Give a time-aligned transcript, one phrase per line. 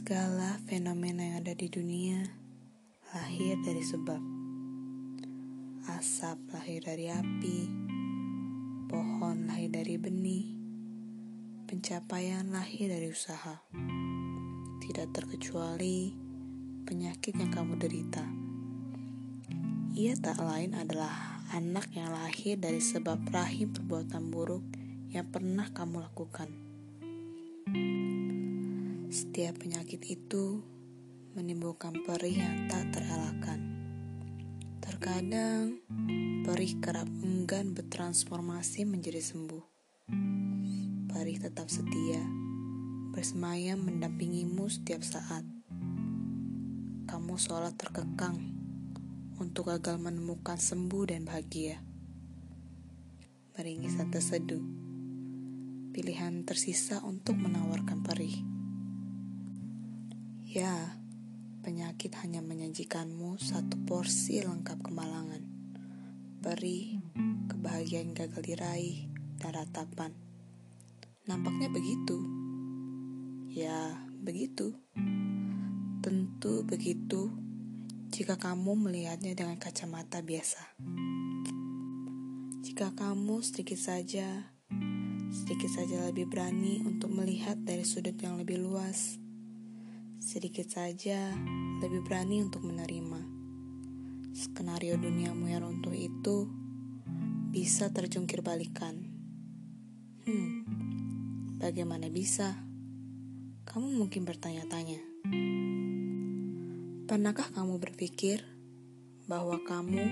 [0.00, 2.24] Segala fenomena yang ada di dunia
[3.12, 4.16] lahir dari sebab.
[5.92, 7.68] Asap lahir dari api,
[8.88, 10.56] pohon lahir dari benih,
[11.68, 13.60] pencapaian lahir dari usaha.
[14.80, 16.16] Tidak terkecuali
[16.88, 18.24] penyakit yang kamu derita.
[20.00, 24.64] Ia tak lain adalah anak yang lahir dari sebab rahim perbuatan buruk
[25.12, 26.48] yang pernah kamu lakukan.
[29.10, 30.62] Setiap penyakit itu
[31.34, 33.58] menimbulkan perih yang tak terelakkan.
[34.78, 35.82] Terkadang,
[36.46, 39.66] perih kerap enggan bertransformasi menjadi sembuh.
[41.10, 42.22] Perih tetap setia,
[43.10, 45.42] bersemayam mendampingimu setiap saat.
[47.10, 48.38] Kamu seolah terkekang
[49.42, 51.82] untuk gagal menemukan sembuh dan bahagia.
[53.58, 54.62] Meringis dan terseduh,
[55.90, 57.59] pilihan tersisa untuk perih.
[60.50, 60.98] Ya,
[61.62, 65.46] penyakit hanya menyajikanmu satu porsi lengkap kemalangan.
[66.42, 66.98] Perih,
[67.46, 69.06] kebahagiaan gagal diraih,
[69.38, 70.10] dan ratapan.
[71.30, 72.18] Nampaknya begitu.
[73.46, 74.74] Ya, begitu.
[76.02, 77.30] Tentu begitu
[78.10, 80.66] jika kamu melihatnya dengan kacamata biasa.
[82.66, 84.50] Jika kamu sedikit saja,
[85.30, 89.19] sedikit saja lebih berani untuk melihat dari sudut yang lebih luas,
[90.30, 91.34] sedikit saja
[91.82, 93.18] lebih berani untuk menerima.
[94.30, 96.46] Skenario duniamu yang runtuh itu
[97.50, 98.94] bisa terjungkir balikan.
[100.22, 100.62] Hmm,
[101.58, 102.62] bagaimana bisa?
[103.66, 105.02] Kamu mungkin bertanya-tanya.
[107.10, 108.46] Pernahkah kamu berpikir
[109.26, 110.06] bahwa kamu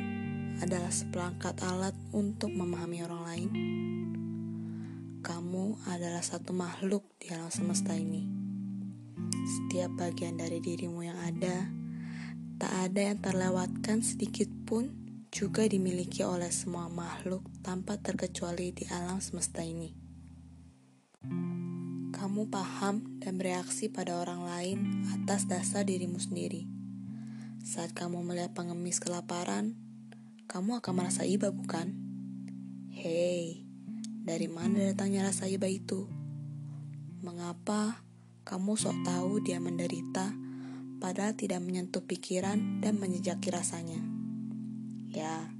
[0.58, 3.50] adalah seperangkat alat untuk memahami orang lain?
[5.22, 8.47] Kamu adalah satu makhluk di alam semesta ini
[9.48, 11.68] setiap bagian dari dirimu yang ada,
[12.58, 14.90] tak ada yang terlewatkan sedikit pun
[15.28, 19.92] juga dimiliki oleh semua makhluk tanpa terkecuali di alam semesta ini.
[22.10, 24.78] Kamu paham dan bereaksi pada orang lain
[25.14, 26.66] atas dasar dirimu sendiri.
[27.62, 29.76] Saat kamu melihat pengemis kelaparan,
[30.48, 31.92] kamu akan merasa iba bukan?
[32.90, 33.62] Hei,
[34.24, 36.08] dari mana datangnya rasa iba itu?
[37.20, 38.07] Mengapa
[38.48, 40.32] kamu sok tahu dia menderita,
[41.04, 44.00] padahal tidak menyentuh pikiran dan menjejaki rasanya.
[45.12, 45.52] Ya,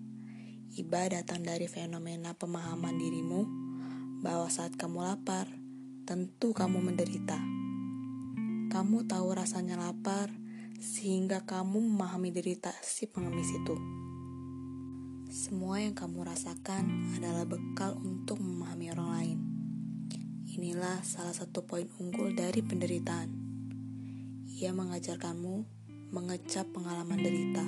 [0.73, 3.45] iba datang dari fenomena pemahaman dirimu
[4.25, 5.53] bahwa saat kamu lapar,
[6.09, 7.37] tentu kamu menderita.
[8.73, 10.33] Kamu tahu rasanya lapar,
[10.81, 13.77] sehingga kamu memahami derita si pengemis itu.
[15.29, 19.58] Semua yang kamu rasakan adalah bekal untuk memahami orang lain.
[20.59, 23.31] Inilah salah satu poin unggul dari penderitaan.
[24.59, 25.63] Ia mengajarkanmu
[26.11, 27.63] mengecap pengalaman derita.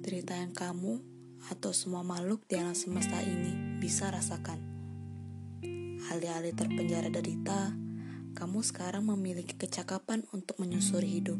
[0.00, 1.04] Derita yang kamu
[1.52, 4.56] atau semua makhluk di alam semesta ini bisa rasakan.
[6.16, 7.76] Alih-alih terpenjara derita,
[8.32, 11.36] kamu sekarang memiliki kecakapan untuk menyusuri hidup.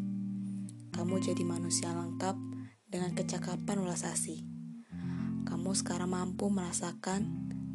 [0.93, 2.37] Kamu jadi manusia lengkap
[2.85, 4.45] dengan kecakapan ulas asih.
[5.49, 7.25] Kamu sekarang mampu merasakan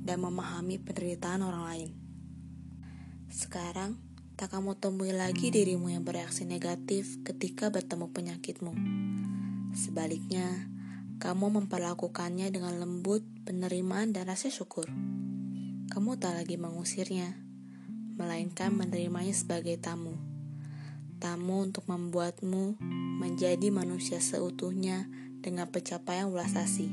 [0.05, 2.00] dan memahami penderitaan orang lain.
[3.31, 3.95] Sekarang,
[4.35, 8.75] tak kamu temui lagi dirimu yang bereaksi negatif ketika bertemu penyakitmu.
[9.71, 10.67] Sebaliknya,
[11.23, 14.91] kamu memperlakukannya dengan lembut, penerimaan, dan rasa syukur.
[15.87, 17.39] Kamu tak lagi mengusirnya,
[18.19, 20.19] melainkan menerimanya sebagai tamu.
[21.23, 22.83] Tamu untuk membuatmu
[23.23, 25.07] menjadi manusia seutuhnya
[25.39, 26.91] dengan pencapaian ulas asih.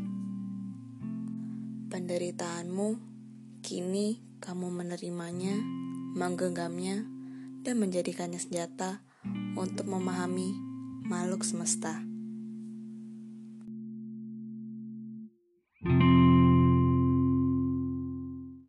[1.91, 2.89] Penderitaanmu,
[3.67, 7.05] kini kamu menerimanya menggenggamnya,
[7.65, 9.03] dan menjadikannya senjata
[9.59, 10.57] untuk memahami
[11.05, 12.01] makhluk semesta.